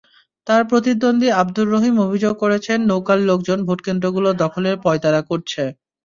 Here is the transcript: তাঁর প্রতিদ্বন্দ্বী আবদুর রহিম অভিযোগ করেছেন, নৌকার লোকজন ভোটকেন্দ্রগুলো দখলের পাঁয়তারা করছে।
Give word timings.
তাঁর 0.47 0.61
প্রতিদ্বন্দ্বী 0.69 1.29
আবদুর 1.41 1.67
রহিম 1.69 1.95
অভিযোগ 2.05 2.33
করেছেন, 2.43 2.79
নৌকার 2.89 3.19
লোকজন 3.29 3.59
ভোটকেন্দ্রগুলো 3.67 4.29
দখলের 4.43 4.75
পাঁয়তারা 4.83 5.21
করছে। 5.29 5.63